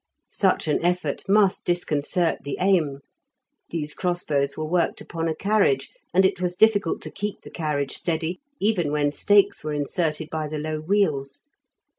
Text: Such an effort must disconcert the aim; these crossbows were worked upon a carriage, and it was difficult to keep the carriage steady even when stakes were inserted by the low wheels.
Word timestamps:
Such 0.31 0.67
an 0.67 0.83
effort 0.83 1.29
must 1.29 1.63
disconcert 1.63 2.39
the 2.43 2.57
aim; 2.59 3.01
these 3.69 3.93
crossbows 3.93 4.57
were 4.57 4.65
worked 4.65 4.99
upon 4.99 5.27
a 5.27 5.35
carriage, 5.35 5.91
and 6.11 6.25
it 6.25 6.41
was 6.41 6.55
difficult 6.55 7.03
to 7.03 7.11
keep 7.11 7.41
the 7.41 7.51
carriage 7.51 7.91
steady 7.93 8.39
even 8.59 8.91
when 8.91 9.11
stakes 9.11 9.63
were 9.63 9.73
inserted 9.73 10.31
by 10.31 10.47
the 10.47 10.57
low 10.57 10.79
wheels. 10.79 11.41